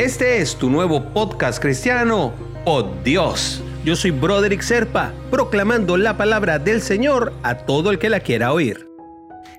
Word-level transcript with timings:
Este 0.00 0.40
es 0.40 0.56
tu 0.56 0.70
nuevo 0.70 1.12
podcast 1.12 1.60
cristiano, 1.60 2.32
Oh 2.64 2.90
Dios. 3.04 3.62
Yo 3.84 3.94
soy 3.94 4.12
Broderick 4.12 4.62
Serpa, 4.62 5.12
proclamando 5.30 5.98
la 5.98 6.16
palabra 6.16 6.58
del 6.58 6.80
Señor 6.80 7.34
a 7.42 7.54
todo 7.54 7.90
el 7.90 7.98
que 7.98 8.08
la 8.08 8.20
quiera 8.20 8.54
oír. 8.54 8.88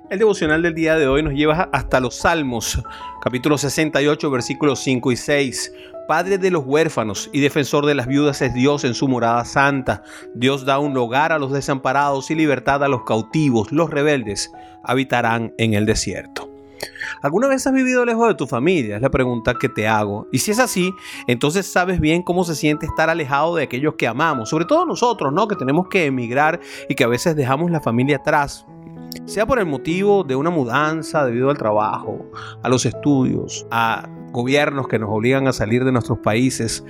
El 0.09 0.17
devocional 0.17 0.63
del 0.63 0.73
día 0.73 0.95
de 0.95 1.07
hoy 1.07 1.21
nos 1.21 1.33
lleva 1.33 1.69
hasta 1.71 1.99
los 1.99 2.15
Salmos, 2.15 2.81
capítulo 3.21 3.59
68, 3.59 4.31
versículos 4.31 4.79
5 4.79 5.11
y 5.11 5.15
6. 5.15 5.73
Padre 6.07 6.39
de 6.39 6.49
los 6.49 6.63
huérfanos 6.65 7.29
y 7.31 7.39
defensor 7.39 7.85
de 7.85 7.93
las 7.93 8.07
viudas 8.07 8.41
es 8.41 8.51
Dios 8.51 8.83
en 8.83 8.95
su 8.95 9.07
morada 9.07 9.45
santa. 9.45 10.01
Dios 10.33 10.65
da 10.65 10.79
un 10.79 10.97
hogar 10.97 11.31
a 11.33 11.37
los 11.37 11.51
desamparados 11.51 12.31
y 12.31 12.35
libertad 12.35 12.83
a 12.83 12.87
los 12.87 13.03
cautivos. 13.03 13.71
Los 13.71 13.91
rebeldes 13.91 14.51
habitarán 14.83 15.53
en 15.59 15.75
el 15.75 15.85
desierto. 15.85 16.40
¿Alguna 17.21 17.47
vez 17.47 17.65
has 17.67 17.73
vivido 17.73 18.05
lejos 18.05 18.27
de 18.27 18.35
tu 18.35 18.47
familia? 18.47 18.95
Es 18.95 19.01
la 19.01 19.09
pregunta 19.09 19.55
que 19.55 19.69
te 19.69 19.87
hago. 19.87 20.27
Y 20.31 20.39
si 20.39 20.51
es 20.51 20.59
así, 20.59 20.93
entonces 21.27 21.71
sabes 21.71 21.99
bien 21.99 22.23
cómo 22.23 22.43
se 22.43 22.55
siente 22.55 22.85
estar 22.85 23.09
alejado 23.09 23.55
de 23.55 23.63
aquellos 23.63 23.95
que 23.95 24.07
amamos, 24.07 24.49
sobre 24.49 24.65
todo 24.65 24.85
nosotros, 24.85 25.33
¿no? 25.33 25.47
Que 25.47 25.55
tenemos 25.55 25.87
que 25.89 26.05
emigrar 26.05 26.59
y 26.89 26.95
que 26.95 27.03
a 27.03 27.07
veces 27.07 27.35
dejamos 27.35 27.71
la 27.71 27.81
familia 27.81 28.17
atrás. 28.17 28.65
Sea 29.25 29.45
por 29.45 29.59
el 29.59 29.65
motivo 29.65 30.23
de 30.23 30.35
una 30.35 30.49
mudanza 30.49 31.25
debido 31.25 31.49
al 31.49 31.57
trabajo, 31.57 32.25
a 32.63 32.69
los 32.69 32.85
estudios, 32.85 33.67
a 33.69 34.07
gobiernos 34.31 34.87
que 34.87 34.99
nos 34.99 35.09
obligan 35.09 35.47
a 35.47 35.53
salir 35.53 35.83
de 35.83 35.91
nuestros 35.91 36.19
países, 36.19 36.85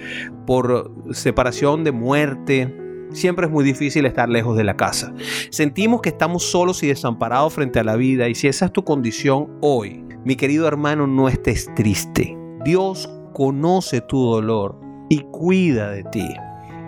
por 0.45 0.91
separación 1.11 1.83
de 1.83 1.91
muerte, 1.91 2.77
Siempre 3.13 3.45
es 3.45 3.51
muy 3.51 3.65
difícil 3.65 4.05
estar 4.05 4.29
lejos 4.29 4.55
de 4.55 4.63
la 4.63 4.77
casa. 4.77 5.13
Sentimos 5.49 6.01
que 6.01 6.09
estamos 6.09 6.43
solos 6.43 6.81
y 6.81 6.87
desamparados 6.87 7.53
frente 7.53 7.79
a 7.79 7.83
la 7.83 7.97
vida 7.97 8.29
y 8.29 8.35
si 8.35 8.47
esa 8.47 8.65
es 8.65 8.71
tu 8.71 8.85
condición 8.85 9.49
hoy, 9.59 10.01
mi 10.23 10.35
querido 10.35 10.67
hermano, 10.67 11.07
no 11.07 11.27
estés 11.27 11.73
triste. 11.75 12.37
Dios 12.63 13.09
conoce 13.33 14.01
tu 14.01 14.23
dolor 14.23 14.79
y 15.09 15.19
cuida 15.31 15.91
de 15.91 16.03
ti. 16.03 16.27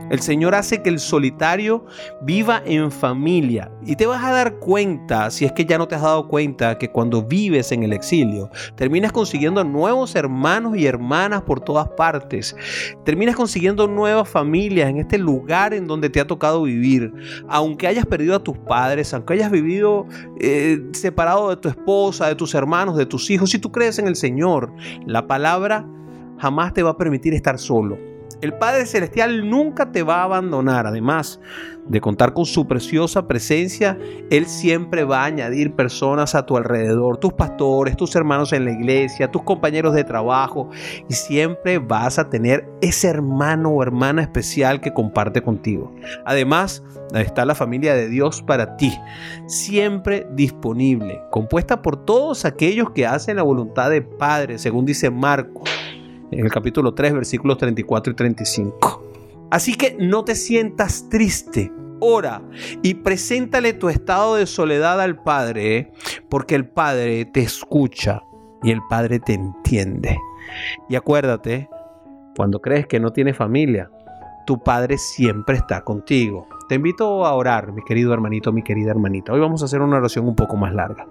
El 0.10 0.20
Señor 0.20 0.56
hace 0.56 0.82
que 0.82 0.90
el 0.90 1.00
solitario 1.00 1.86
viva 2.22 2.62
en 2.66 2.92
familia. 2.92 3.72
Y 3.86 3.96
te 3.96 4.06
vas 4.06 4.24
a 4.24 4.32
dar 4.32 4.60
cuenta, 4.60 5.32
si 5.32 5.46
es 5.46 5.52
que 5.52 5.66
ya 5.66 5.78
no 5.78 5.88
te 5.88 5.96
has 5.96 6.02
dado 6.02 6.28
cuenta, 6.28 6.78
que 6.78 6.92
cuando 6.92 7.24
vives 7.24 7.72
en 7.72 7.84
el 7.84 7.94
exilio, 7.94 8.50
terminas 8.76 9.12
consiguiendo 9.12 9.64
nuevos 9.64 10.16
hermanos 10.16 10.78
y 10.78 10.86
hermanas 10.86 11.42
por 11.44 11.62
todas 11.62 11.88
partes. 11.90 12.56
Terminas 13.06 13.36
consiguiendo 13.36 13.88
nuevas 13.88 14.30
familias 14.30 14.90
en 14.90 14.98
este 14.98 15.18
lugar 15.18 15.74
en 15.74 15.88
donde 15.88 16.10
te 16.10 16.20
ha 16.20 16.28
tocado 16.28 16.64
vivir. 16.64 17.14
Aunque 17.48 17.88
hayas 17.88 18.06
perdido 18.06 18.36
a 18.36 18.44
tus 18.44 18.58
padres, 18.58 19.14
aunque 19.14 19.34
hayas 19.34 19.52
vivido 19.52 20.06
eh, 20.40 20.82
separado 20.92 21.50
de 21.50 21.58
tu 21.58 21.70
esposa, 21.70 22.28
de 22.28 22.36
tus 22.36 22.54
hermanos, 22.54 22.98
de 22.98 23.06
tus 23.06 23.30
hijos, 23.30 23.52
si 23.52 23.60
tú 23.60 23.72
crees 23.72 24.00
en 24.00 24.08
el 24.08 24.16
Señor, 24.16 24.74
la 25.06 25.28
palabra 25.28 25.88
jamás 26.40 26.74
te 26.74 26.84
va 26.84 26.92
a 26.92 26.98
permitir 26.98 27.34
estar 27.34 27.58
solo 27.58 28.13
el 28.44 28.54
Padre 28.54 28.86
Celestial 28.86 29.50
nunca 29.50 29.92
te 29.92 30.04
va 30.04 30.18
a 30.18 30.24
abandonar. 30.26 30.86
Además 30.86 31.40
de 31.88 32.02
contar 32.02 32.34
con 32.34 32.46
su 32.46 32.68
preciosa 32.68 33.26
presencia, 33.26 33.98
Él 34.30 34.48
siempre 34.48 35.06
va 35.06 35.22
a 35.22 35.26
añadir 35.26 35.76
personas 35.76 36.36
a 36.36 36.46
tu 36.46 36.58
alrededor, 36.58 37.18
tus 37.18 37.34
pastores, 37.34 37.96
tus 37.96 38.16
hermanos 38.16 38.52
en 38.52 38.66
la 38.66 38.72
iglesia, 38.72 39.32
tus 39.32 39.44
compañeros 39.44 39.94
de 39.94 40.04
trabajo, 40.04 40.70
y 41.10 41.14
siempre 41.14 41.80
vas 41.80 42.20
a 42.20 42.30
tener 42.30 42.70
ese 42.82 43.08
hermano 43.08 43.70
o 43.70 43.82
hermana 43.82 44.22
especial 44.22 44.82
que 44.82 44.94
comparte 44.94 45.42
contigo. 45.42 45.94
Además, 46.26 46.84
está 47.14 47.46
la 47.46 47.56
familia 47.56 47.96
de 47.96 48.10
Dios 48.10 48.42
para 48.42 48.76
ti, 48.76 48.94
siempre 49.48 50.28
disponible, 50.32 51.22
compuesta 51.32 51.82
por 51.82 52.04
todos 52.06 52.44
aquellos 52.44 52.92
que 52.92 53.06
hacen 53.06 53.38
la 53.38 53.44
voluntad 53.44 53.90
de 53.90 54.02
Padre, 54.02 54.58
según 54.58 54.86
dice 54.86 55.10
Marcos 55.10 55.70
en 56.34 56.46
el 56.46 56.52
capítulo 56.52 56.94
3, 56.94 57.14
versículos 57.14 57.58
34 57.58 58.14
y 58.14 58.16
35. 58.16 59.04
Así 59.52 59.76
que 59.76 59.96
no 60.00 60.26
te 60.26 60.36
sientas 60.36 61.08
triste. 61.10 61.72
Ora 62.00 62.42
y 62.82 62.96
preséntale 62.96 63.72
tu 63.74 63.88
estado 63.88 64.36
de 64.36 64.46
soledad 64.46 65.00
al 65.00 65.24
Padre, 65.24 65.94
porque 66.30 66.56
el 66.56 66.68
Padre 66.68 67.24
te 67.26 67.42
escucha 67.42 68.22
y 68.62 68.72
el 68.72 68.82
Padre 68.90 69.20
te 69.20 69.34
entiende. 69.34 70.18
Y 70.90 70.96
acuérdate, 70.96 71.70
cuando 72.36 72.60
crees 72.60 72.88
que 72.88 73.00
no 73.00 73.14
tienes 73.14 73.38
familia, 73.38 73.90
tu 74.46 74.62
Padre 74.62 74.98
siempre 74.98 75.56
está 75.56 75.82
contigo. 75.84 76.48
Te 76.68 76.76
invito 76.76 77.26
a 77.26 77.34
orar, 77.34 77.74
mi 77.74 77.84
querido 77.84 78.14
hermanito, 78.14 78.54
mi 78.54 78.64
querida 78.64 78.92
hermanita. 78.92 79.34
Hoy 79.34 79.42
vamos 79.42 79.62
a 79.62 79.66
hacer 79.66 79.82
una 79.82 79.98
oración 79.98 80.26
un 80.26 80.36
poco 80.36 80.56
más 80.56 80.74
larga. 80.74 81.08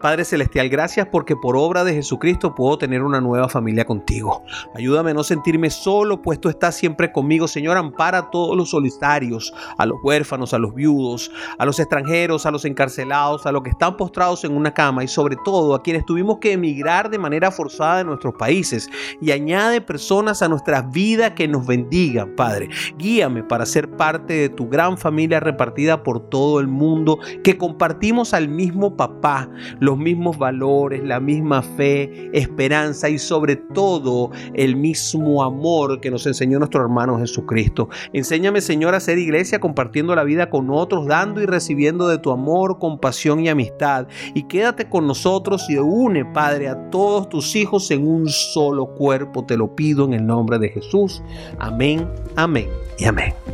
Padre 0.00 0.24
Celestial, 0.24 0.68
gracias 0.68 1.08
porque 1.10 1.34
por 1.34 1.56
obra 1.56 1.82
de 1.82 1.94
Jesucristo 1.94 2.54
puedo 2.54 2.78
tener 2.78 3.02
una 3.02 3.20
nueva 3.20 3.48
familia 3.48 3.84
contigo. 3.86 4.44
Ayúdame 4.74 5.10
a 5.10 5.14
no 5.14 5.24
sentirme 5.24 5.70
solo, 5.70 6.22
pues 6.22 6.40
tú 6.40 6.48
estás 6.48 6.76
siempre 6.76 7.10
conmigo. 7.10 7.48
Señor, 7.48 7.76
ampara 7.76 8.18
a 8.18 8.30
todos 8.30 8.56
los 8.56 8.70
solitarios, 8.70 9.52
a 9.76 9.84
los 9.84 9.98
huérfanos, 10.04 10.54
a 10.54 10.58
los 10.58 10.72
viudos, 10.74 11.32
a 11.58 11.66
los 11.66 11.80
extranjeros, 11.80 12.46
a 12.46 12.52
los 12.52 12.64
encarcelados, 12.64 13.46
a 13.46 13.52
los 13.52 13.64
que 13.64 13.70
están 13.70 13.96
postrados 13.96 14.44
en 14.44 14.56
una 14.56 14.72
cama 14.72 15.02
y 15.02 15.08
sobre 15.08 15.36
todo 15.44 15.74
a 15.74 15.82
quienes 15.82 16.06
tuvimos 16.06 16.38
que 16.38 16.52
emigrar 16.52 17.10
de 17.10 17.18
manera 17.18 17.50
forzada 17.50 17.98
de 17.98 18.04
nuestros 18.04 18.34
países. 18.34 18.88
Y 19.20 19.32
añade 19.32 19.80
personas 19.80 20.40
a 20.40 20.48
nuestras 20.48 20.88
vidas 20.92 21.32
que 21.32 21.48
nos 21.48 21.66
bendigan, 21.66 22.36
Padre. 22.36 22.68
Guíame 22.96 23.42
para 23.42 23.66
ser 23.66 23.90
parte 23.96 24.34
de 24.34 24.48
tu 24.48 24.68
gran 24.68 24.83
familia 24.96 25.40
repartida 25.40 26.02
por 26.02 26.28
todo 26.28 26.60
el 26.60 26.68
mundo, 26.68 27.18
que 27.42 27.58
compartimos 27.58 28.34
al 28.34 28.48
mismo 28.48 28.96
papá, 28.96 29.48
los 29.80 29.98
mismos 29.98 30.38
valores, 30.38 31.02
la 31.02 31.20
misma 31.20 31.62
fe, 31.62 32.30
esperanza 32.32 33.08
y 33.08 33.18
sobre 33.18 33.56
todo 33.56 34.30
el 34.54 34.76
mismo 34.76 35.42
amor 35.42 36.00
que 36.00 36.10
nos 36.10 36.26
enseñó 36.26 36.58
nuestro 36.58 36.82
hermano 36.82 37.18
Jesucristo. 37.18 37.88
Enséñame, 38.12 38.60
Señor, 38.60 38.94
a 38.94 39.00
ser 39.00 39.18
iglesia 39.18 39.60
compartiendo 39.60 40.14
la 40.14 40.24
vida 40.24 40.50
con 40.50 40.70
otros, 40.70 41.06
dando 41.06 41.40
y 41.40 41.46
recibiendo 41.46 42.08
de 42.08 42.18
tu 42.18 42.30
amor, 42.30 42.78
compasión 42.78 43.40
y 43.40 43.48
amistad. 43.48 44.06
Y 44.34 44.44
quédate 44.44 44.88
con 44.88 45.06
nosotros 45.06 45.68
y 45.68 45.76
une, 45.76 46.24
Padre, 46.24 46.68
a 46.68 46.90
todos 46.90 47.28
tus 47.28 47.56
hijos 47.56 47.90
en 47.90 48.06
un 48.06 48.28
solo 48.28 48.86
cuerpo. 48.86 49.44
Te 49.44 49.56
lo 49.56 49.74
pido 49.74 50.04
en 50.04 50.14
el 50.14 50.26
nombre 50.26 50.58
de 50.58 50.68
Jesús. 50.68 51.22
Amén, 51.58 52.08
amén 52.36 52.68
y 52.98 53.04
amén. 53.04 53.53